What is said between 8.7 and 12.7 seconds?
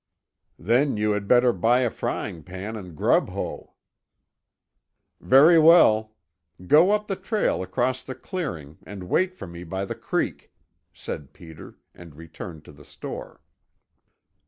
and wait for me by the creek," said Peter and returned